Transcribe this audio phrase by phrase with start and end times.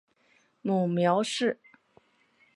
[0.63, 1.59] 母苗氏。